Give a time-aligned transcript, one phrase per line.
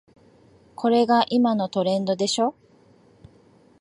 [0.75, 2.55] これが今のトレンドでしょ